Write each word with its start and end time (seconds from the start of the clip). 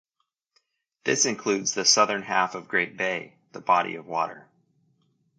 This 1.03 1.27
includes 1.27 1.75
the 1.75 1.85
southern 1.85 2.23
half 2.23 2.55
of 2.55 2.67
Great 2.67 2.97
Bay 2.97 3.35
(the 3.51 3.61
body 3.61 3.93
of 3.97 4.07
water). 4.07 4.49